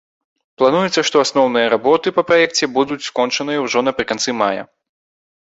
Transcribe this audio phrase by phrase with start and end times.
[0.59, 4.63] Плануецца, што асноўныя работы па праекце будуць скончаныя ўжо напрыканцы мая.